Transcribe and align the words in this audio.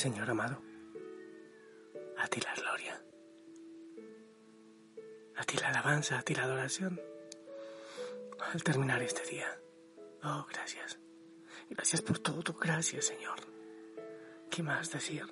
Señor 0.00 0.30
amado, 0.30 0.62
a 2.16 2.26
ti 2.26 2.40
la 2.40 2.54
gloria, 2.54 3.04
a 5.36 5.44
ti 5.44 5.58
la 5.58 5.68
alabanza, 5.68 6.18
a 6.18 6.22
ti 6.22 6.34
la 6.34 6.44
adoración. 6.44 6.98
Al 8.50 8.62
terminar 8.62 9.02
este 9.02 9.30
día, 9.30 9.60
oh, 10.22 10.46
gracias. 10.48 10.98
Gracias 11.68 12.00
por 12.00 12.18
todo, 12.18 12.54
gracias 12.54 13.04
Señor. 13.04 13.40
¿Qué 14.50 14.62
más 14.62 14.90
decir 14.90 15.26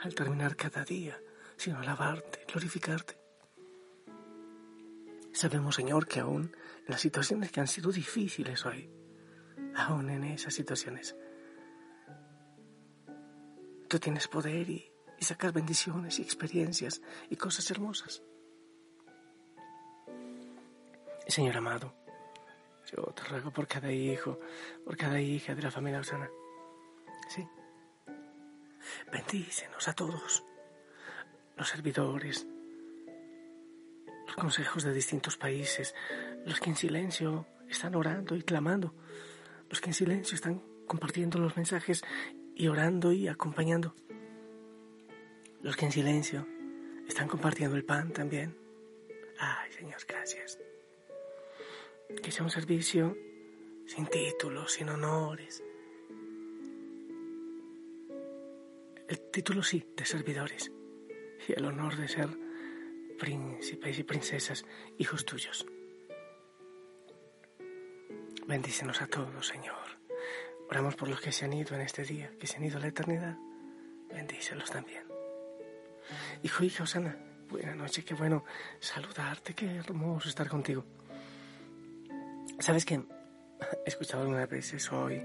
al 0.00 0.12
terminar 0.12 0.56
cada 0.56 0.84
día, 0.84 1.16
sino 1.56 1.78
alabarte, 1.78 2.44
glorificarte? 2.48 3.16
Sabemos, 5.32 5.76
Señor, 5.76 6.08
que 6.08 6.18
aún 6.18 6.56
en 6.78 6.88
las 6.88 7.00
situaciones 7.00 7.52
que 7.52 7.60
han 7.60 7.68
sido 7.68 7.92
difíciles 7.92 8.66
hoy, 8.66 8.90
aún 9.76 10.10
en 10.10 10.24
esas 10.24 10.52
situaciones, 10.52 11.14
tú 13.90 13.98
tienes 13.98 14.28
poder 14.28 14.70
y, 14.70 14.86
sacas 15.20 15.52
bendiciones 15.52 16.18
y 16.18 16.22
experiencias 16.22 17.02
y 17.28 17.36
cosas 17.36 17.70
hermosas. 17.70 18.22
Señor 21.26 21.56
amado, 21.56 21.92
yo 22.90 23.02
te 23.12 23.24
ruego 23.24 23.50
por 23.50 23.66
cada 23.66 23.92
hijo, 23.92 24.38
por 24.84 24.96
cada 24.96 25.20
hija 25.20 25.54
de 25.54 25.62
la 25.62 25.70
familia 25.70 26.00
Osana. 26.00 26.30
Sí. 27.28 27.46
Bendícenos 29.12 29.88
a 29.88 29.92
todos, 29.92 30.44
los 31.56 31.68
servidores, 31.68 32.46
los 34.26 34.36
consejos 34.36 34.84
de 34.84 34.94
distintos 34.94 35.36
países, 35.36 35.94
los 36.46 36.60
que 36.60 36.70
en 36.70 36.76
silencio 36.76 37.46
están 37.68 37.96
orando 37.96 38.36
y 38.36 38.42
clamando, 38.42 38.94
los 39.68 39.80
que 39.80 39.90
en 39.90 39.94
silencio 39.94 40.36
están 40.36 40.62
compartiendo 40.86 41.38
los 41.38 41.56
mensajes 41.56 42.02
y 42.60 42.68
orando 42.68 43.10
y 43.10 43.26
acompañando, 43.26 43.94
los 45.62 45.76
que 45.78 45.86
en 45.86 45.92
silencio 45.92 46.46
están 47.08 47.26
compartiendo 47.26 47.74
el 47.74 47.86
pan 47.86 48.12
también. 48.12 48.54
Ay, 49.38 49.72
Señor, 49.72 49.96
gracias 50.06 50.58
que 52.22 52.30
sea 52.30 52.44
un 52.44 52.50
servicio 52.50 53.16
sin 53.86 54.06
títulos, 54.08 54.72
sin 54.72 54.90
honores. 54.90 55.64
El 59.08 59.20
título 59.30 59.62
sí, 59.62 59.86
de 59.96 60.04
servidores, 60.04 60.70
y 61.48 61.52
el 61.54 61.64
honor 61.64 61.96
de 61.96 62.08
ser 62.08 62.28
príncipes 63.18 63.98
y 63.98 64.02
princesas, 64.02 64.66
hijos 64.98 65.24
tuyos. 65.24 65.64
Bendícenos 68.46 69.00
a 69.00 69.06
todos, 69.06 69.46
Señor. 69.46 69.99
Oramos 70.70 70.94
por 70.94 71.08
los 71.08 71.20
que 71.20 71.32
se 71.32 71.44
han 71.44 71.52
ido 71.52 71.74
en 71.74 71.82
este 71.82 72.04
día, 72.04 72.30
que 72.38 72.46
se 72.46 72.56
han 72.56 72.64
ido 72.64 72.78
a 72.78 72.80
la 72.80 72.88
eternidad. 72.88 73.36
Bendícelos 74.08 74.70
también. 74.70 75.04
Hijo, 76.42 76.64
hija 76.64 76.84
Osana, 76.84 77.16
buena 77.48 77.74
noche, 77.74 78.04
qué 78.04 78.14
bueno 78.14 78.44
saludarte, 78.78 79.54
qué 79.54 79.76
hermoso 79.76 80.28
estar 80.28 80.48
contigo. 80.48 80.84
¿Sabes 82.60 82.84
que 82.84 83.02
He 83.84 83.88
escuchado 83.88 84.22
algunas 84.22 84.48
veces 84.48 84.90
hoy 84.92 85.22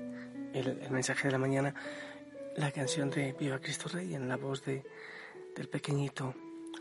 el, 0.54 0.90
mensaje 0.90 1.28
de 1.28 1.32
la 1.32 1.38
mañana, 1.38 1.74
la 2.56 2.72
canción 2.72 3.10
de 3.10 3.34
Viva 3.34 3.60
Cristo 3.60 3.90
Rey 3.90 4.16
en 4.16 4.28
la 4.28 4.38
voz 4.38 4.64
de, 4.66 4.84
del 5.56 5.68
pequeñito 5.68 6.34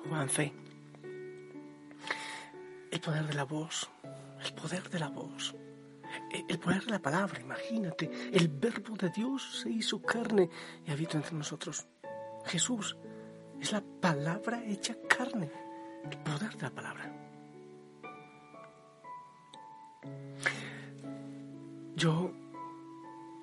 Juan 0.08 0.28
Fe. 0.28 0.52
El 2.91 3.00
poder 3.00 3.26
de 3.26 3.34
la 3.34 3.44
voz, 3.44 3.91
el 4.44 4.53
poder 4.54 4.88
de 4.88 4.98
la 5.00 5.08
voz, 5.08 5.54
el 6.49 6.59
poder 6.59 6.84
de 6.84 6.91
la 6.93 6.99
palabra, 7.00 7.41
imagínate, 7.41 8.11
el 8.33 8.49
verbo 8.49 8.97
de 8.97 9.11
Dios 9.11 9.61
se 9.62 9.71
hizo 9.71 10.03
carne 10.03 10.50
y 10.84 10.91
habitó 10.91 11.17
entre 11.17 11.37
nosotros. 11.37 11.87
Jesús 12.47 12.97
es 13.61 13.72
la 13.72 13.83
palabra 14.00 14.62
hecha 14.65 14.97
carne, 15.09 15.50
el 16.11 16.19
poder 16.19 16.55
de 16.56 16.62
la 16.62 16.71
palabra. 16.71 17.12
Yo 21.97 22.33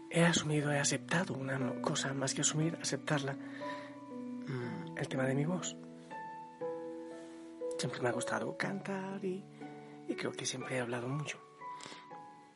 he 0.09 0.23
asumido, 0.23 0.72
he 0.72 0.79
aceptado 0.79 1.34
una 1.34 1.81
cosa 1.81 2.13
más 2.13 2.34
que 2.34 2.41
asumir, 2.41 2.78
aceptarla, 2.81 3.34
mm, 3.34 4.97
el 4.97 5.08
tema 5.08 5.23
de 5.23 5.35
mi 5.35 5.46
voz. 5.46 5.75
Siempre 7.78 8.02
me 8.02 8.09
ha 8.09 8.12
gustado 8.12 8.56
cantar 8.58 9.23
y, 9.23 9.44
creo 10.16 10.31
que 10.34 10.46
siempre 10.46 10.75
he 10.75 10.81
hablado 10.81 11.08
mucho. 11.08 11.40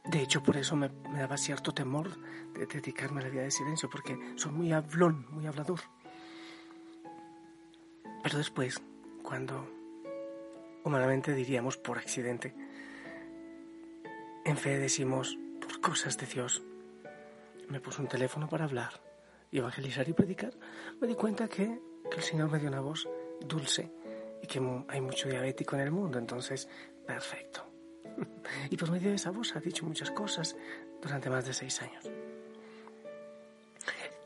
De 0.08 0.22
hecho, 0.22 0.44
por 0.44 0.56
eso 0.58 0.76
me, 0.76 0.90
daba 1.14 1.38
cierto 1.38 1.74
temor 1.74 2.18
de 2.54 2.66
dedicarme 2.68 3.22
a 3.22 3.24
la 3.24 3.30
vida 3.30 3.42
de 3.44 3.52
silencio, 3.52 3.90
porque 3.90 4.18
soy 4.36 4.52
muy 4.52 4.72
hablón, 4.72 5.26
muy 5.32 5.48
hablador. 5.48 5.80
Pero 8.24 8.38
después, 8.38 8.82
cuando 9.24 9.68
humanamente 10.84 11.34
diríamos 11.34 11.78
por 11.78 11.98
accidente, 11.98 12.54
en 14.46 14.58
fe 14.58 14.78
decimos, 14.78 15.38
cosas 15.82 16.18
de 16.18 16.26
Dios. 16.26 16.64
Me 17.70 17.80
puso 17.80 18.02
un 18.02 18.08
teléfono 18.08 18.48
para 18.48 18.66
hablar 18.66 19.02
y 19.52 19.60
evangelizar 19.60 20.08
y 20.10 20.14
predicar. 20.14 20.54
Me 21.00 21.08
di 21.08 21.16
cuenta 21.16 21.48
que, 21.48 21.80
el 22.16 22.24
Señor 22.24 22.52
me 22.52 22.60
dio 22.60 22.70
una 22.70 22.80
voz 22.80 23.08
dulce 23.42 23.92
y 24.42 24.48
que 24.48 24.60
hay 24.88 25.02
mucho 25.02 25.28
diabético 25.30 25.76
en 25.76 25.82
el 25.82 25.92
mundo, 25.92 26.18
entonces, 26.18 26.68
perfecto. 27.06 27.75
y 28.70 28.78
por 28.78 28.92
medio 28.92 29.10
de 29.10 29.16
esa 29.16 29.32
voz 29.32 29.56
ha 29.56 29.60
dicho 29.60 29.86
muchas 29.86 30.12
cosas 30.12 30.56
durante 31.02 31.30
más 31.30 31.46
de 31.46 31.54
seis 31.54 31.82
años. 31.82 32.06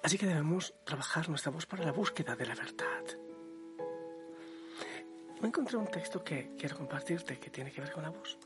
Así 0.04 0.18
que 0.18 0.26
debemos 0.26 0.74
trabajar 0.86 1.30
nuestra 1.30 1.52
voz 1.52 1.66
para 1.66 1.84
la 1.84 1.92
búsqueda 1.92 2.36
de 2.36 2.46
la 2.46 2.56
verdad. 2.56 3.04
Me 5.42 5.48
encontré 5.48 5.78
un 5.78 5.88
texto 5.88 6.24
que 6.24 6.56
quiero 6.58 6.78
compartirte 6.78 7.38
que 7.38 7.50
tiene 7.50 7.72
que 7.72 7.82
ver 7.82 7.92
con 7.92 8.04
la 8.04 8.10
voz. 8.10 8.38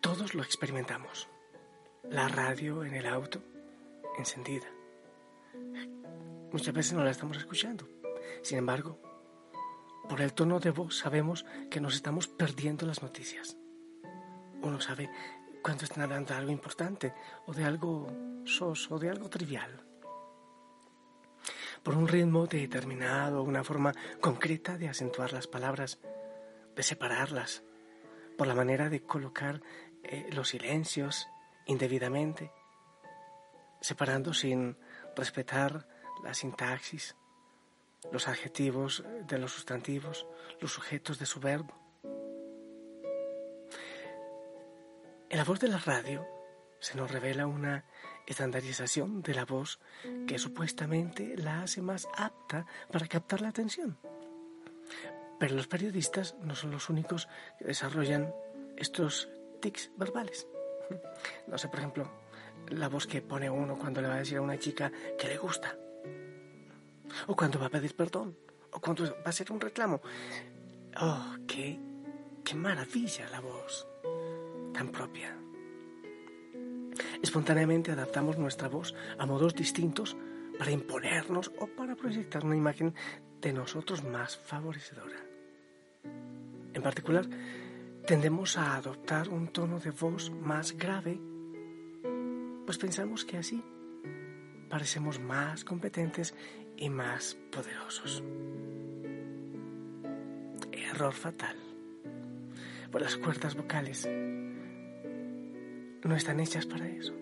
Todos 0.00 0.34
lo 0.34 0.42
experimentamos. 0.42 1.28
La 2.10 2.28
radio 2.28 2.84
en 2.84 2.94
el 2.94 3.06
auto, 3.06 3.42
encendida. 4.18 4.66
Muchas 6.52 6.74
veces 6.74 6.92
no 6.92 7.02
la 7.02 7.10
estamos 7.10 7.38
escuchando. 7.38 7.88
Sin 8.42 8.58
embargo, 8.58 8.98
por 10.08 10.20
el 10.20 10.32
tono 10.32 10.60
de 10.60 10.70
voz 10.70 10.98
sabemos 10.98 11.44
que 11.70 11.80
nos 11.80 11.94
estamos 11.94 12.28
perdiendo 12.28 12.86
las 12.86 13.02
noticias. 13.02 13.56
Uno 14.62 14.80
sabe 14.80 15.10
cuando 15.62 15.84
están 15.84 16.02
hablando 16.02 16.32
de 16.32 16.38
algo 16.38 16.52
importante 16.52 17.14
o 17.46 17.52
de 17.52 17.64
algo 17.64 18.06
soso 18.44 18.96
o 18.96 18.98
de 18.98 19.10
algo 19.10 19.28
trivial. 19.28 19.82
Por 21.82 21.96
un 21.96 22.08
ritmo 22.08 22.46
determinado, 22.46 23.42
una 23.42 23.64
forma 23.64 23.92
concreta 24.20 24.78
de 24.78 24.88
acentuar 24.88 25.32
las 25.32 25.46
palabras, 25.46 26.00
de 26.74 26.82
separarlas, 26.82 27.62
por 28.36 28.46
la 28.46 28.54
manera 28.54 28.88
de 28.88 29.02
colocar 29.02 29.60
eh, 30.02 30.28
los 30.32 30.48
silencios 30.48 31.28
indebidamente, 31.66 32.52
separando 33.80 34.34
sin 34.34 34.76
respetar 35.14 35.86
la 36.22 36.34
sintaxis, 36.34 37.16
los 38.12 38.28
adjetivos 38.28 39.04
de 39.26 39.38
los 39.38 39.52
sustantivos, 39.52 40.26
los 40.60 40.72
sujetos 40.72 41.18
de 41.18 41.26
su 41.26 41.40
verbo. 41.40 41.74
En 45.30 45.38
la 45.38 45.44
voz 45.44 45.60
de 45.60 45.68
la 45.68 45.78
radio 45.78 46.26
se 46.80 46.96
nos 46.96 47.10
revela 47.10 47.46
una 47.46 47.84
estandarización 48.26 49.22
de 49.22 49.34
la 49.34 49.44
voz 49.44 49.80
que 50.26 50.38
supuestamente 50.38 51.36
la 51.36 51.62
hace 51.62 51.82
más 51.82 52.06
apta 52.16 52.66
para 52.92 53.06
captar 53.06 53.40
la 53.40 53.48
atención. 53.48 53.98
Pero 55.38 55.56
los 55.56 55.66
periodistas 55.66 56.36
no 56.40 56.54
son 56.54 56.70
los 56.70 56.88
únicos 56.88 57.28
que 57.58 57.64
desarrollan 57.64 58.32
estos 58.76 59.28
verbales. 59.96 60.46
No 61.46 61.56
sé, 61.58 61.68
por 61.68 61.78
ejemplo, 61.78 62.10
la 62.68 62.88
voz 62.88 63.06
que 63.06 63.22
pone 63.22 63.48
uno 63.48 63.78
cuando 63.78 64.00
le 64.02 64.08
va 64.08 64.14
a 64.14 64.18
decir 64.18 64.38
a 64.38 64.42
una 64.42 64.58
chica 64.58 64.92
que 65.18 65.28
le 65.28 65.38
gusta. 65.38 65.76
O 67.26 67.36
cuando 67.36 67.58
va 67.58 67.66
a 67.66 67.70
pedir 67.70 67.94
perdón. 67.94 68.36
O 68.72 68.80
cuando 68.80 69.04
va 69.04 69.26
a 69.26 69.28
hacer 69.28 69.50
un 69.52 69.60
reclamo. 69.60 70.00
Oh, 71.00 71.36
qué, 71.46 71.78
qué 72.44 72.54
maravilla 72.54 73.28
la 73.30 73.40
voz. 73.40 73.86
Tan 74.72 74.88
propia. 74.88 75.36
Espontáneamente 77.22 77.90
adaptamos 77.90 78.38
nuestra 78.38 78.68
voz 78.68 78.94
a 79.18 79.26
modos 79.26 79.54
distintos 79.54 80.16
para 80.58 80.70
imponernos 80.70 81.50
o 81.58 81.66
para 81.66 81.96
proyectar 81.96 82.44
una 82.44 82.56
imagen 82.56 82.94
de 83.40 83.52
nosotros 83.52 84.04
más 84.04 84.36
favorecedora. 84.36 85.16
En 86.72 86.82
particular, 86.82 87.26
tendemos 88.06 88.56
a 88.56 88.76
adoptar 88.76 89.28
un 89.28 89.48
tono 89.48 89.80
de 89.80 89.90
voz 89.90 90.30
más 90.30 90.72
grave, 90.72 91.20
pues 92.66 92.78
pensamos 92.78 93.24
que 93.24 93.38
así 93.38 93.62
parecemos 94.68 95.20
más 95.20 95.64
competentes 95.64 96.34
y 96.76 96.90
más 96.90 97.36
poderosos. 97.50 98.22
Error 100.72 101.12
fatal. 101.12 101.56
Pues 102.90 103.02
las 103.02 103.16
cuerdas 103.16 103.56
vocales 103.56 104.08
no 106.04 106.14
están 106.14 106.40
hechas 106.40 106.66
para 106.66 106.88
eso. 106.88 107.14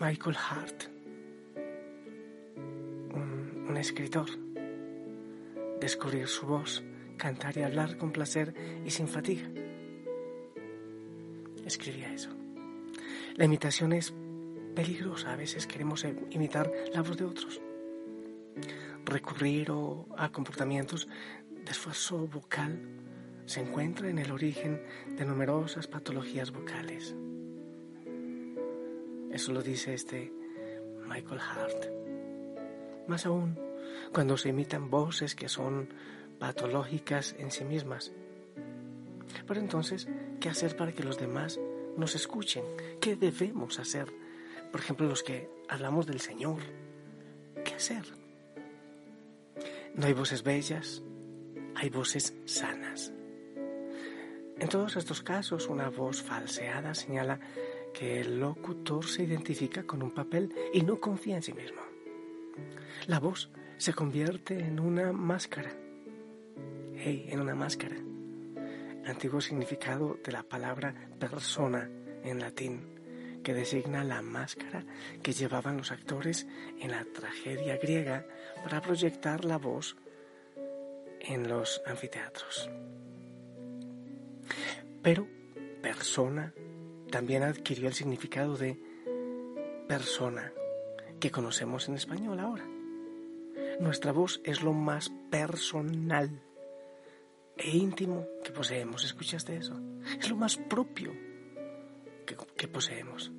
Michael 0.00 0.36
Hart, 0.36 0.84
un, 3.14 3.66
un 3.68 3.76
escritor, 3.76 4.28
descubrir 5.80 6.26
su 6.28 6.46
voz, 6.46 6.82
cantar 7.16 7.56
y 7.56 7.62
hablar 7.62 7.96
con 7.96 8.12
placer 8.12 8.54
y 8.84 8.90
sin 8.90 9.08
fatiga. 9.08 9.48
Escribía 11.64 12.12
eso. 12.12 12.30
La 13.36 13.44
imitación 13.44 13.92
es 13.92 14.12
peligrosa. 14.76 15.32
A 15.32 15.36
veces 15.36 15.66
queremos 15.66 16.06
imitar 16.30 16.70
la 16.92 17.02
voz 17.02 17.16
de 17.16 17.24
otros. 17.24 17.60
Recurrir 19.04 19.72
a 20.16 20.28
comportamientos 20.30 21.08
de 21.50 21.70
esfuerzo 21.72 22.28
vocal 22.28 22.78
se 23.46 23.60
encuentra 23.60 24.08
en 24.08 24.18
el 24.18 24.30
origen 24.30 24.82
de 25.16 25.24
numerosas 25.24 25.86
patologías 25.88 26.52
vocales. 26.52 27.14
Eso 29.32 29.52
lo 29.52 29.62
dice 29.62 29.94
este 29.94 30.32
Michael 31.08 31.40
Hart. 31.40 31.86
Más 33.08 33.26
aún, 33.26 33.58
cuando 34.12 34.36
se 34.36 34.50
imitan 34.50 34.90
voces 34.90 35.34
que 35.34 35.48
son 35.48 35.88
patológicas 36.38 37.34
en 37.38 37.50
sí 37.50 37.64
mismas. 37.64 38.12
Pero 39.46 39.60
entonces, 39.60 40.08
¿qué 40.40 40.48
hacer 40.48 40.76
para 40.76 40.92
que 40.92 41.04
los 41.04 41.18
demás 41.18 41.58
nos 41.96 42.14
escuchen? 42.14 42.64
¿Qué 43.00 43.16
debemos 43.16 43.78
hacer? 43.78 44.25
Por 44.76 44.82
ejemplo, 44.82 45.08
los 45.08 45.22
que 45.22 45.48
hablamos 45.70 46.06
del 46.06 46.20
Señor. 46.20 46.60
¿Qué 47.64 47.76
hacer? 47.76 48.04
No 49.94 50.04
hay 50.04 50.12
voces 50.12 50.42
bellas, 50.42 51.02
hay 51.74 51.88
voces 51.88 52.34
sanas. 52.44 53.10
En 54.58 54.68
todos 54.68 54.96
estos 54.96 55.22
casos, 55.22 55.68
una 55.68 55.88
voz 55.88 56.20
falseada 56.20 56.94
señala 56.94 57.40
que 57.94 58.20
el 58.20 58.38
locutor 58.38 59.06
se 59.06 59.22
identifica 59.22 59.84
con 59.84 60.02
un 60.02 60.10
papel 60.10 60.54
y 60.74 60.82
no 60.82 61.00
confía 61.00 61.36
en 61.36 61.42
sí 61.42 61.54
mismo. 61.54 61.80
La 63.06 63.18
voz 63.18 63.50
se 63.78 63.94
convierte 63.94 64.58
en 64.58 64.78
una 64.78 65.10
máscara. 65.10 65.72
Hey, 66.96 67.28
en 67.30 67.40
una 67.40 67.54
máscara. 67.54 67.96
Antiguo 69.06 69.40
significado 69.40 70.18
de 70.22 70.32
la 70.32 70.42
palabra 70.42 70.94
persona 71.18 71.88
en 72.22 72.40
latín, 72.40 72.95
que 73.46 73.54
designa 73.54 74.02
la 74.02 74.22
máscara 74.22 74.84
que 75.22 75.32
llevaban 75.32 75.76
los 75.76 75.92
actores 75.92 76.48
en 76.80 76.90
la 76.90 77.04
tragedia 77.04 77.76
griega 77.76 78.26
para 78.64 78.82
proyectar 78.82 79.44
la 79.44 79.56
voz 79.56 79.96
en 81.20 81.46
los 81.46 81.80
anfiteatros. 81.86 82.68
Pero 85.00 85.28
persona 85.80 86.52
también 87.08 87.44
adquirió 87.44 87.86
el 87.86 87.94
significado 87.94 88.56
de 88.56 88.80
persona 89.86 90.52
que 91.20 91.30
conocemos 91.30 91.88
en 91.88 91.94
español 91.94 92.40
ahora. 92.40 92.66
Nuestra 93.78 94.10
voz 94.10 94.40
es 94.42 94.64
lo 94.64 94.72
más 94.72 95.12
personal 95.30 96.42
e 97.56 97.76
íntimo 97.76 98.26
que 98.42 98.50
poseemos. 98.50 99.04
¿Escuchaste 99.04 99.56
eso? 99.56 99.80
Es 100.18 100.28
lo 100.28 100.34
más 100.34 100.56
propio 100.56 101.14
que, 102.26 102.36
que, 102.56 102.68
poseemos. 102.68 103.32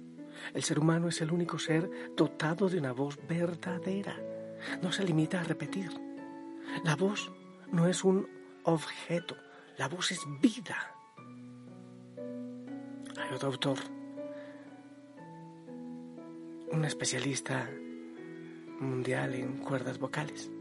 El 0.54 0.64
ser 0.64 0.80
humano 0.80 1.10
es 1.10 1.22
el 1.22 1.32
único 1.32 1.60
ser 1.60 1.90
dotado 2.16 2.70
de 2.70 2.80
una 2.80 2.94
voz 2.94 3.20
verdadera. 3.28 4.16
No 4.82 4.92
se 4.92 5.04
limita 5.04 5.42
a 5.42 5.44
repetir. 5.44 5.92
La 6.84 6.96
voz 6.96 7.32
no 7.72 7.88
es 7.88 8.04
un 8.04 8.28
objeto, 8.64 9.36
la 9.78 9.88
voz 9.88 10.12
es 10.12 10.20
vida. 10.42 10.76
Hay 13.18 13.34
otro 13.34 13.50
autor, 13.50 13.78
un 16.72 16.86
especialista 16.86 17.70
mundial 18.80 19.34
en 19.34 19.58
cuerdas 19.58 19.98
vocales, 19.98 20.52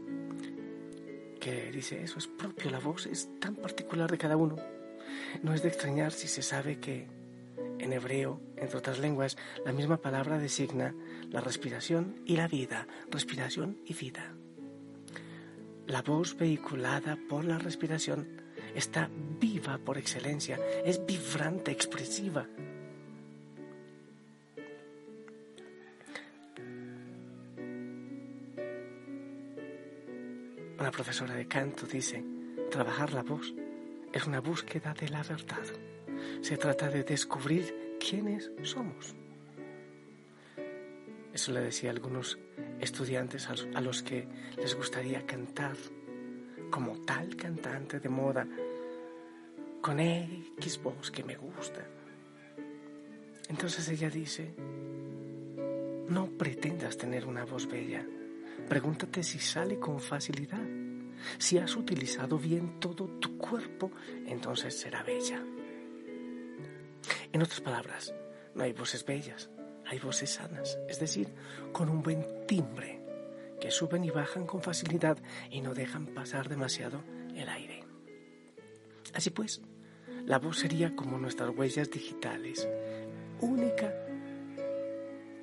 que 1.39 1.71
dice 1.71 2.01
eso 2.01 2.17
es 2.17 2.27
propio, 2.27 2.71
la 2.71 2.79
voz 2.79 3.05
es 3.05 3.29
tan 3.39 3.55
particular 3.55 4.09
de 4.09 4.17
cada 4.17 4.37
uno. 4.37 4.55
No 5.43 5.53
es 5.53 5.61
de 5.61 5.69
extrañar 5.69 6.11
si 6.11 6.27
se 6.27 6.41
sabe 6.41 6.79
que 6.79 7.07
en 7.87 7.93
hebreo, 7.93 8.39
entre 8.57 8.77
otras 8.77 8.99
lenguas, 8.99 9.37
la 9.65 9.71
misma 9.71 9.97
palabra 9.97 10.37
designa 10.37 10.93
la 11.31 11.41
respiración 11.41 12.21
y 12.25 12.35
la 12.35 12.47
vida, 12.47 12.87
respiración 13.09 13.77
y 13.85 13.93
vida. 13.93 14.33
La 15.87 16.01
voz 16.01 16.37
vehiculada 16.37 17.17
por 17.29 17.45
la 17.45 17.57
respiración 17.57 18.41
está 18.75 19.09
viva 19.39 19.77
por 19.79 19.97
excelencia, 19.97 20.59
es 20.85 21.03
vibrante, 21.05 21.71
expresiva, 21.71 22.47
Una 30.79 30.91
profesora 30.91 31.33
de 31.33 31.47
canto 31.47 31.87
dice, 31.87 32.23
trabajar 32.69 33.11
la 33.11 33.23
voz 33.23 33.51
es 34.13 34.27
una 34.27 34.39
búsqueda 34.39 34.93
de 34.93 35.09
la 35.09 35.23
verdad. 35.23 35.65
Se 36.41 36.57
trata 36.57 36.89
de 36.89 37.03
descubrir 37.03 37.97
quiénes 37.99 38.51
somos. 38.63 39.15
Eso 41.33 41.51
le 41.51 41.61
decía 41.61 41.89
a 41.89 41.93
algunos 41.93 42.37
estudiantes 42.79 43.47
a 43.47 43.81
los 43.81 44.01
que 44.01 44.27
les 44.57 44.75
gustaría 44.75 45.25
cantar 45.25 45.75
como 46.69 46.99
tal 47.05 47.35
cantante 47.35 47.99
de 47.99 48.09
moda, 48.09 48.47
con 49.81 49.99
X 49.99 50.81
voz 50.81 51.11
que 51.11 51.23
me 51.23 51.35
gusta. 51.35 51.85
Entonces 53.49 53.87
ella 53.89 54.09
dice, 54.09 54.53
no 56.09 56.27
pretendas 56.37 56.97
tener 56.97 57.25
una 57.25 57.45
voz 57.45 57.67
bella, 57.67 58.05
Pregúntate 58.67 59.23
si 59.23 59.39
sale 59.39 59.79
con 59.79 59.99
facilidad. 59.99 60.65
Si 61.37 61.57
has 61.57 61.75
utilizado 61.75 62.37
bien 62.37 62.79
todo 62.79 63.07
tu 63.19 63.37
cuerpo, 63.37 63.91
entonces 64.25 64.77
será 64.77 65.03
bella. 65.03 65.41
En 67.37 67.43
otras 67.43 67.61
palabras, 67.61 68.15
no 68.55 68.63
hay 68.63 68.73
voces 68.73 69.05
bellas, 69.05 69.51
hay 69.85 69.99
voces 69.99 70.31
sanas, 70.31 70.79
es 70.89 70.99
decir, 70.99 71.35
con 71.71 71.87
un 71.87 72.01
buen 72.01 72.25
timbre, 72.47 72.99
que 73.61 73.69
suben 73.69 74.03
y 74.03 74.09
bajan 74.09 74.47
con 74.47 74.63
facilidad 74.63 75.19
y 75.51 75.61
no 75.61 75.75
dejan 75.75 76.07
pasar 76.07 76.49
demasiado 76.49 77.03
el 77.35 77.47
aire. 77.47 77.83
Así 79.13 79.29
pues, 79.29 79.61
la 80.25 80.39
voz 80.39 80.57
sería 80.57 80.95
como 80.95 81.19
nuestras 81.19 81.55
huellas 81.55 81.91
digitales, 81.91 82.67
única 83.39 83.93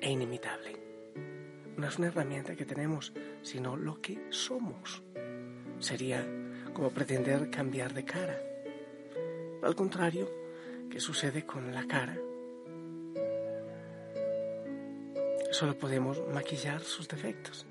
e 0.01 0.11
inimitable 0.11 0.77
no 1.77 1.87
es 1.87 1.97
una 1.97 2.07
herramienta 2.07 2.55
que 2.57 2.65
tenemos, 2.65 3.13
sino 3.41 3.77
lo 3.77 4.01
que 4.01 4.27
somos. 4.31 5.01
Sería 5.79 6.25
como 6.73 6.89
pretender 6.89 7.49
cambiar 7.49 7.93
de 7.93 8.05
cara. 8.05 8.37
Al 9.61 9.75
contrario, 9.75 10.44
¿qué 10.95 11.01
sucede 11.01 11.45
con 11.45 11.73
la 11.73 11.85
cara? 11.87 12.17
Solo 15.51 15.77
podemos 15.77 16.25
maquillar 16.33 16.79
sus 16.79 17.09
defectos. 17.09 17.65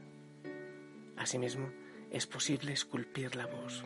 Asimismo, 1.17 1.73
es 2.11 2.27
posible 2.27 2.75
esculpir 2.75 3.35
la 3.35 3.47
voz. 3.47 3.83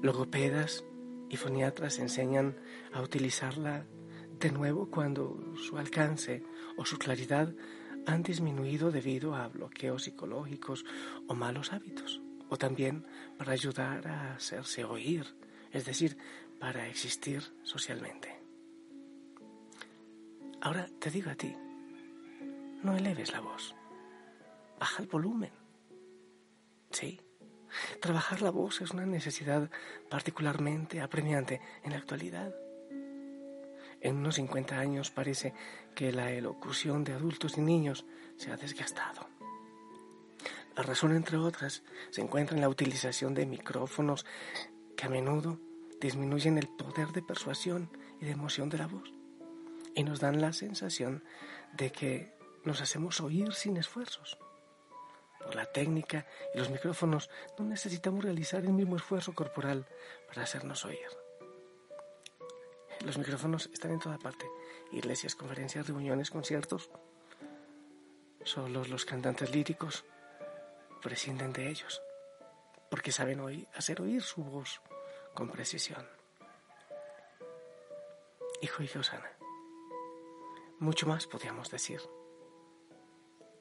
Logopedas 0.00 0.84
y 1.28 1.36
foniatras 1.36 1.98
enseñan 1.98 2.56
a 2.94 3.02
utilizarla 3.02 3.84
de 4.38 4.50
nuevo 4.50 4.88
cuando 4.88 5.54
su 5.68 5.76
alcance 5.76 6.42
o 6.78 6.86
su 6.86 6.98
claridad 6.98 7.52
han 8.06 8.22
disminuido 8.22 8.90
debido 8.90 9.34
a 9.34 9.48
bloqueos 9.48 10.04
psicológicos 10.04 10.86
o 11.28 11.34
malos 11.34 11.74
hábitos, 11.74 12.22
o 12.48 12.56
también 12.56 13.04
para 13.40 13.52
ayudar 13.52 14.06
a 14.06 14.34
hacerse 14.34 14.84
oír, 14.84 15.24
es 15.72 15.86
decir, 15.86 16.18
para 16.58 16.86
existir 16.88 17.42
socialmente. 17.62 18.38
Ahora 20.60 20.86
te 20.98 21.10
digo 21.10 21.30
a 21.30 21.34
ti, 21.34 21.56
no 22.82 22.94
eleves 22.94 23.32
la 23.32 23.40
voz, 23.40 23.74
baja 24.78 25.02
el 25.02 25.08
volumen. 25.08 25.52
Sí, 26.90 27.18
trabajar 28.02 28.42
la 28.42 28.50
voz 28.50 28.82
es 28.82 28.90
una 28.90 29.06
necesidad 29.06 29.70
particularmente 30.10 31.00
apremiante 31.00 31.62
en 31.82 31.92
la 31.92 31.96
actualidad 31.96 32.52
en 34.02 34.16
unos 34.16 34.34
50 34.36 34.78
años 34.78 35.10
parece 35.10 35.54
que 35.94 36.12
la 36.12 36.30
elocución 36.30 37.04
de 37.04 37.14
adultos 37.14 37.56
y 37.56 37.62
niños 37.62 38.04
se 38.36 38.50
ha 38.50 38.56
desgastado. 38.56 39.39
La 40.80 40.86
razón, 40.86 41.14
entre 41.14 41.36
otras, 41.36 41.82
se 42.08 42.22
encuentra 42.22 42.56
en 42.56 42.62
la 42.62 42.70
utilización 42.70 43.34
de 43.34 43.44
micrófonos 43.44 44.24
que 44.96 45.04
a 45.04 45.10
menudo 45.10 45.58
disminuyen 46.00 46.56
el 46.56 46.68
poder 46.68 47.08
de 47.08 47.20
persuasión 47.20 47.90
y 48.18 48.24
de 48.24 48.30
emoción 48.30 48.70
de 48.70 48.78
la 48.78 48.86
voz 48.86 49.12
y 49.94 50.04
nos 50.04 50.20
dan 50.20 50.40
la 50.40 50.54
sensación 50.54 51.22
de 51.74 51.92
que 51.92 52.34
nos 52.64 52.80
hacemos 52.80 53.20
oír 53.20 53.52
sin 53.52 53.76
esfuerzos. 53.76 54.38
Por 55.44 55.54
la 55.54 55.66
técnica 55.66 56.26
y 56.54 56.58
los 56.58 56.70
micrófonos 56.70 57.28
no 57.58 57.66
necesitamos 57.66 58.24
realizar 58.24 58.64
el 58.64 58.72
mismo 58.72 58.96
esfuerzo 58.96 59.34
corporal 59.34 59.86
para 60.28 60.44
hacernos 60.44 60.86
oír. 60.86 61.10
Los 63.04 63.18
micrófonos 63.18 63.68
están 63.70 63.90
en 63.90 63.98
toda 63.98 64.16
parte 64.16 64.46
iglesias, 64.92 65.34
conferencias, 65.34 65.86
reuniones, 65.86 66.30
conciertos. 66.30 66.88
Solo 68.44 68.82
los 68.86 69.04
cantantes 69.04 69.54
líricos 69.54 70.06
prescinden 71.00 71.52
de 71.52 71.68
ellos, 71.68 72.02
porque 72.90 73.12
saben 73.12 73.40
oír, 73.40 73.68
hacer 73.74 74.00
oír 74.00 74.22
su 74.22 74.42
voz 74.42 74.80
con 75.34 75.48
precisión. 75.50 76.08
Hijo 78.62 78.82
y 78.82 78.98
Osana, 78.98 79.30
mucho 80.78 81.06
más 81.06 81.26
podríamos 81.26 81.70
decir. 81.70 82.00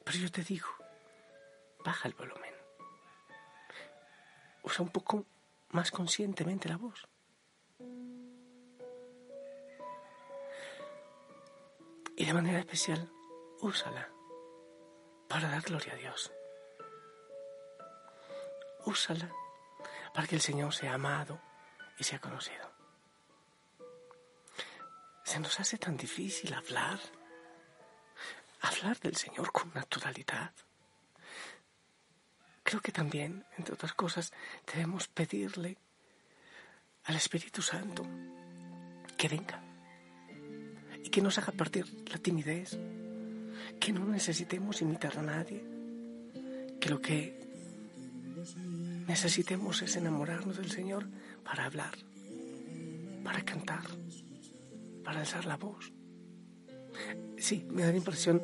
Pero 0.03 0.17
yo 0.17 0.31
te 0.31 0.43
digo, 0.43 0.67
baja 1.85 2.07
el 2.07 2.15
volumen. 2.15 2.53
Usa 4.63 4.83
un 4.83 4.89
poco 4.89 5.25
más 5.69 5.91
conscientemente 5.91 6.67
la 6.67 6.77
voz. 6.77 7.07
Y 12.17 12.25
de 12.25 12.33
manera 12.33 12.59
especial, 12.59 13.09
úsala 13.61 14.09
para 15.29 15.47
dar 15.49 15.61
gloria 15.61 15.93
a 15.93 15.95
Dios. 15.95 16.33
Úsala 18.85 19.29
para 20.13 20.27
que 20.27 20.35
el 20.35 20.41
Señor 20.41 20.73
sea 20.73 20.93
amado 20.93 21.39
y 21.97 22.03
sea 22.03 22.19
conocido. 22.19 22.71
Se 25.23 25.39
nos 25.39 25.59
hace 25.59 25.77
tan 25.77 25.95
difícil 25.95 26.53
hablar, 26.53 26.99
hablar 28.61 28.99
del 28.99 29.15
Señor 29.15 29.51
con 29.51 29.71
naturalidad. 29.73 30.51
Creo 32.63 32.81
que 32.81 32.91
también, 32.91 33.45
entre 33.57 33.73
otras 33.73 33.93
cosas, 33.93 34.31
debemos 34.71 35.07
pedirle 35.07 35.77
al 37.05 37.15
Espíritu 37.15 37.61
Santo 37.61 38.03
que 39.17 39.27
venga 39.27 39.61
y 41.03 41.09
que 41.09 41.21
nos 41.21 41.37
haga 41.37 41.51
partir 41.51 41.85
la 42.09 42.17
timidez, 42.17 42.77
que 43.79 43.91
no 43.91 44.05
necesitemos 44.05 44.81
imitar 44.81 45.17
a 45.17 45.21
nadie, 45.21 45.63
que 46.79 46.89
lo 46.89 47.01
que 47.01 47.38
necesitemos 48.55 49.81
es 49.81 49.95
enamorarnos 49.95 50.57
del 50.57 50.71
Señor 50.71 51.07
para 51.43 51.65
hablar, 51.65 51.97
para 53.23 53.43
cantar, 53.43 53.83
para 55.03 55.21
alzar 55.21 55.45
la 55.45 55.57
voz. 55.57 55.91
Sí, 57.37 57.65
me 57.71 57.83
da 57.83 57.91
la 57.91 57.97
impresión 57.97 58.41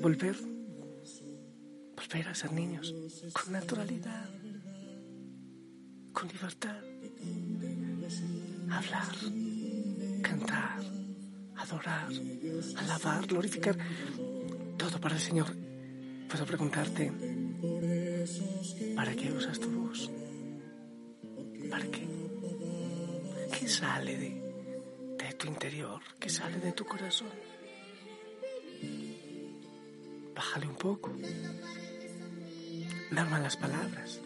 volver, 0.00 0.36
volver 1.96 2.28
a 2.28 2.34
ser 2.34 2.52
niños 2.52 2.94
con 3.32 3.52
naturalidad, 3.52 4.28
con 6.12 6.28
libertad, 6.28 6.82
hablar, 8.70 9.14
cantar 10.22 10.98
adorar, 11.58 12.08
alabar, 12.76 13.26
glorificar, 13.26 13.76
todo 14.76 15.00
para 15.00 15.14
el 15.16 15.20
Señor. 15.20 15.54
Puedo 16.28 16.46
preguntarte, 16.46 17.12
¿para 18.94 19.14
qué 19.14 19.32
usas 19.32 19.58
tu 19.58 19.70
voz? 19.70 20.10
¿Para 21.70 21.84
qué? 21.86 22.06
¿Qué 23.58 23.68
sale 23.68 24.16
de, 24.16 25.34
tu 25.34 25.46
interior? 25.46 26.00
¿Qué 26.18 26.28
sale 26.28 26.58
de 26.58 26.72
tu 26.72 26.84
corazón? 26.84 27.30
Bájale 30.34 30.66
un 30.66 30.74
poco. 30.76 31.12
Norma 33.10 33.38
las 33.38 33.56
palabras. 33.56 34.20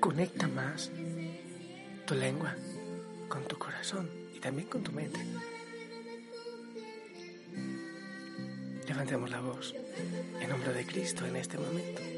Conecta 0.00 0.48
más 0.48 0.90
tu 2.06 2.14
lengua 2.14 2.54
con 3.28 3.44
tu 3.44 3.58
corazón 3.58 4.08
y 4.34 4.40
también 4.40 4.68
con 4.68 4.82
tu 4.82 4.92
mente. 4.92 5.20
Levantemos 8.86 9.30
la 9.30 9.40
voz 9.40 9.74
en 10.40 10.48
nombre 10.48 10.72
de 10.72 10.86
Cristo 10.86 11.26
en 11.26 11.36
este 11.36 11.58
momento. 11.58 12.17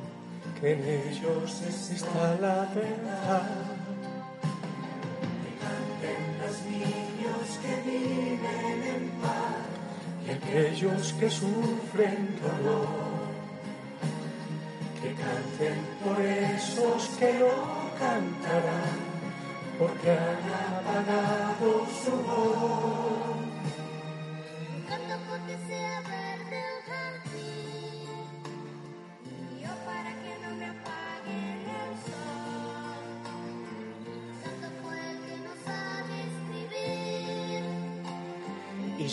en 0.63 0.87
ellos 0.87 1.61
está 1.91 2.35
la 2.39 2.67
verdad. 2.75 3.49
Que 5.41 5.51
canten 5.63 6.21
los 6.41 6.61
niños 6.65 7.47
que 7.61 7.73
viven 7.89 8.83
en 8.95 9.09
paz 9.21 9.71
y 10.25 10.31
aquellos 10.31 11.13
que 11.13 11.29
sufren 11.29 12.39
dolor. 12.41 12.87
Que 15.01 15.13
canten 15.15 15.79
por 16.03 16.21
esos 16.21 17.07
que 17.17 17.33
no 17.33 17.53
cantarán, 17.97 18.99
porque 19.79 20.11
han 20.11 20.43
apagado 20.77 21.87
su 22.03 22.11
voz. 22.11 23.10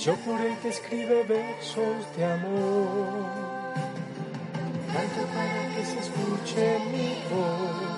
Yo 0.05 0.15
por 0.17 0.41
el 0.41 0.57
que 0.59 0.69
escribe 0.69 1.25
versos 1.25 2.17
de 2.17 2.25
amor. 2.25 3.27
Canto 4.93 5.27
para 5.35 5.75
que 5.75 5.85
se 5.85 5.99
escuche 5.99 6.79
mi 6.91 7.15
voz 7.31 7.89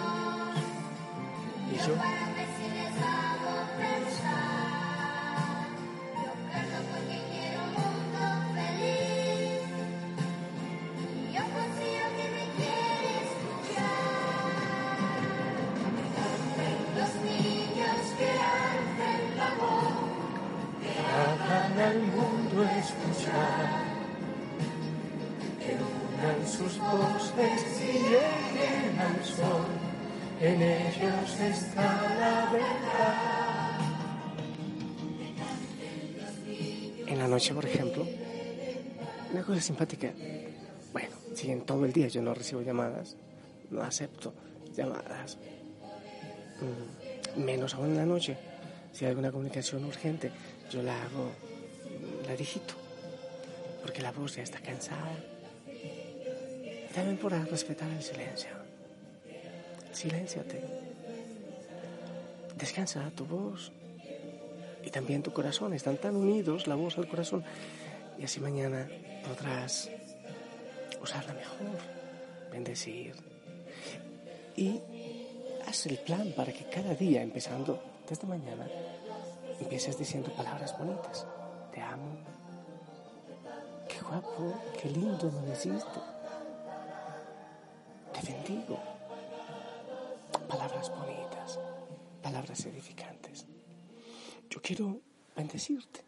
en 30.41 30.63
ellos 30.63 31.41
está 31.41 32.17
la 32.19 32.51
verdad. 32.51 33.81
En 37.07 37.19
la 37.19 37.29
noche, 37.29 37.53
por 37.53 37.67
ejemplo, 37.67 38.07
una 39.33 39.43
cosa 39.43 39.61
simpática, 39.61 40.13
bueno, 40.93 41.15
si 41.35 41.51
en 41.51 41.63
todo 41.63 41.85
el 41.85 41.93
día 41.93 42.09
yo 42.09 42.23
no 42.23 42.35
recibo 42.35 42.63
llamadas, 42.63 43.17
no 43.71 43.83
acepto 43.83 44.33
llamadas, 44.75 45.37
mm, 47.37 47.41
menos 47.41 47.75
aún 47.75 47.91
en 47.91 47.97
la 47.97 48.07
noche, 48.07 48.37
si 48.93 49.05
hay 49.05 49.11
alguna 49.11 49.31
comunicación 49.31 49.85
urgente, 49.85 50.33
yo 50.71 50.83
la 50.83 51.03
hago 51.03 51.31
la 52.27 52.35
digito, 52.35 52.75
porque 53.83 54.01
la 54.03 54.13
voz 54.13 54.37
ya 54.37 54.43
está 54.43 54.61
cansada. 54.61 55.40
También 56.95 57.17
por 57.19 57.33
respetar 57.33 57.89
el 57.91 58.03
silencio. 58.03 58.51
Silénciate. 59.93 60.63
Descansa 62.57 63.11
tu 63.15 63.25
voz 63.25 63.73
y 64.85 64.91
también 64.91 65.23
tu 65.23 65.33
corazón. 65.33 65.73
Están 65.73 65.97
tan 65.99 66.17
unidos 66.17 66.67
la 66.67 66.75
voz 66.75 66.99
al 66.99 67.09
corazón. 67.09 67.45
Y 68.19 68.25
así 68.25 68.41
mañana 68.41 68.89
podrás 69.27 69.89
usarla 71.03 71.33
mejor, 71.35 71.79
bendecir. 72.53 73.15
Y 74.57 74.81
haz 75.67 75.87
el 75.87 75.99
plan 75.99 76.33
para 76.37 76.53
que 76.53 76.65
cada 76.65 76.95
día, 76.95 77.23
empezando 77.23 77.83
desde 78.09 78.27
mañana, 78.27 78.67
empieces 79.61 79.99
diciendo 79.99 80.31
palabras 80.35 80.77
bonitas 80.79 81.27
te 81.73 81.81
amo. 81.81 82.19
Qué 83.89 84.01
guapo, 84.01 84.55
qué 84.81 84.89
lindo 84.91 85.29
amaneciste. 85.29 86.01
Bendigo. 88.27 88.79
Palabras 90.49 90.91
bonitas, 90.91 91.59
palabras 92.23 92.65
edificantes. 92.67 93.47
Yo 94.51 94.61
quiero 94.61 95.01
bendecirte 95.35 96.05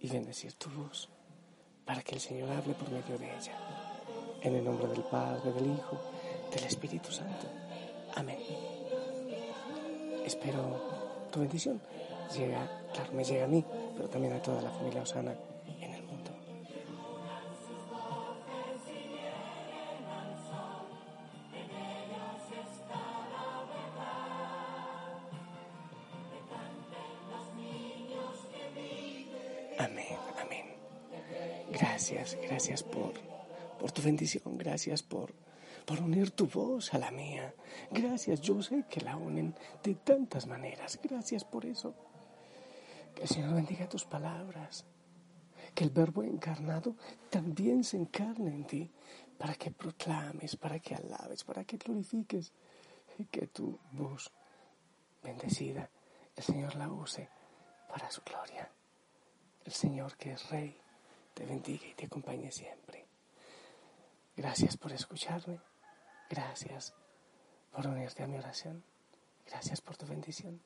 y 0.00 0.08
bendecir 0.08 0.52
tu 0.54 0.68
voz 0.70 1.08
para 1.84 2.02
que 2.02 2.14
el 2.14 2.20
Señor 2.20 2.50
hable 2.50 2.74
por 2.74 2.90
medio 2.90 3.16
de 3.18 3.26
ella. 3.36 3.56
En 4.42 4.54
el 4.54 4.64
nombre 4.64 4.88
del 4.88 5.02
Padre, 5.04 5.52
del 5.52 5.66
Hijo, 5.72 5.98
del 6.52 6.64
Espíritu 6.64 7.10
Santo. 7.10 7.46
Amén. 8.14 8.38
Espero 10.24 11.28
tu 11.30 11.40
bendición. 11.40 11.80
Llega, 12.36 12.68
claro, 12.92 13.12
me 13.12 13.24
llega 13.24 13.44
a 13.44 13.48
mí, 13.48 13.64
pero 13.96 14.08
también 14.08 14.34
a 14.34 14.42
toda 14.42 14.60
la 14.60 14.70
familia 14.70 15.02
Osana 15.02 15.34
bendición, 34.06 34.56
gracias 34.56 35.02
por, 35.02 35.34
por 35.84 36.00
unir 36.00 36.30
tu 36.30 36.46
voz 36.46 36.94
a 36.94 36.98
la 36.98 37.10
mía. 37.10 37.54
Gracias, 37.90 38.40
yo 38.40 38.62
sé 38.62 38.84
que 38.88 39.00
la 39.00 39.16
unen 39.16 39.54
de 39.82 39.96
tantas 39.96 40.46
maneras. 40.46 40.98
Gracias 41.02 41.44
por 41.44 41.66
eso. 41.66 41.94
Que 43.14 43.22
el 43.22 43.28
Señor 43.28 43.54
bendiga 43.54 43.88
tus 43.88 44.04
palabras. 44.04 44.86
Que 45.74 45.84
el 45.84 45.90
Verbo 45.90 46.22
encarnado 46.22 46.94
también 47.30 47.82
se 47.82 47.96
encarne 47.96 48.54
en 48.54 48.64
ti 48.64 48.90
para 49.36 49.54
que 49.54 49.70
proclames, 49.72 50.56
para 50.56 50.78
que 50.78 50.94
alabes, 50.94 51.42
para 51.42 51.64
que 51.64 51.76
glorifiques. 51.76 52.52
Y 53.18 53.24
que 53.24 53.46
tu 53.48 53.78
voz 53.92 54.30
bendecida, 55.22 55.90
el 56.36 56.44
Señor 56.44 56.76
la 56.76 56.88
use 56.88 57.28
para 57.88 58.10
su 58.10 58.22
gloria. 58.22 58.70
El 59.64 59.72
Señor 59.72 60.16
que 60.16 60.32
es 60.32 60.48
Rey 60.50 60.76
te 61.34 61.44
bendiga 61.44 61.86
y 61.88 61.94
te 61.94 62.06
acompañe 62.06 62.52
siempre. 62.52 63.05
Gracias 64.36 64.76
por 64.76 64.92
escucharme. 64.92 65.60
Gracias 66.28 66.94
por 67.72 67.86
unirte 67.86 68.22
a 68.22 68.26
mi 68.26 68.36
oración. 68.36 68.84
Gracias 69.46 69.80
por 69.80 69.96
tu 69.96 70.06
bendición. 70.06 70.60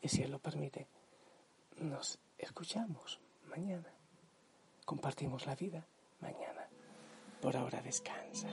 Y 0.00 0.08
si 0.08 0.22
Él 0.22 0.32
lo 0.32 0.38
permite, 0.38 0.88
nos 1.76 2.18
escuchamos 2.38 3.20
mañana. 3.44 3.92
Compartimos 4.84 5.46
la 5.46 5.54
vida 5.54 5.86
mañana. 6.20 6.68
Por 7.40 7.56
ahora 7.56 7.80
descansa. 7.82 8.48